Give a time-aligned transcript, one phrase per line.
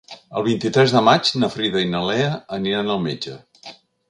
[0.39, 3.39] El vint-i-tres de maig na Frida i na Lea aniran al metge.